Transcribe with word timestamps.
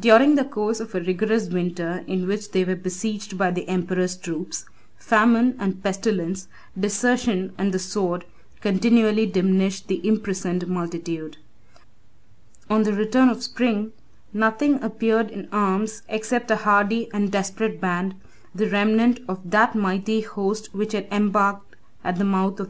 During 0.00 0.36
the 0.36 0.44
course 0.46 0.80
of 0.80 0.94
a 0.94 1.00
rigorous 1.02 1.50
winter 1.50 2.02
in 2.06 2.26
which 2.26 2.52
they 2.52 2.64
were 2.64 2.76
besieged 2.76 3.36
by 3.36 3.50
the 3.50 3.68
emperor's 3.68 4.16
troops, 4.16 4.64
famine 4.96 5.54
and 5.58 5.82
pestilence, 5.82 6.48
desertion 6.80 7.52
and 7.58 7.74
the 7.74 7.78
sword, 7.78 8.24
continually 8.62 9.26
diminished 9.26 9.88
the 9.88 10.00
imprisoned 10.08 10.66
multitude. 10.66 11.36
On 12.70 12.84
the 12.84 12.94
return 12.94 13.28
of 13.28 13.42
spring, 13.42 13.92
nothing 14.32 14.82
appeared 14.82 15.30
in 15.30 15.46
arms 15.52 16.00
except 16.08 16.50
a 16.50 16.56
hardy 16.56 17.10
and 17.12 17.30
desperate 17.30 17.78
band, 17.78 18.14
the 18.54 18.70
remnant 18.70 19.20
of 19.28 19.50
that 19.50 19.74
mighty 19.74 20.22
host 20.22 20.72
which 20.72 20.92
had 20.92 21.06
embarked 21.12 21.76
at 22.02 22.16
the 22.16 22.24
mouth 22.24 22.24
of 22.24 22.24
the 22.24 22.24
Niester. 22.24 22.24
13 22.24 22.24
(return) 22.24 22.54
[Hist. 22.56 22.60
August. 22.60 22.62